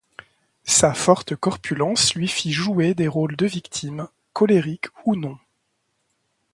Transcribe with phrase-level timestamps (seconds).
[0.65, 5.37] Sa forte corpulence lui fit jouer des rôles de victimes, colériques ou non.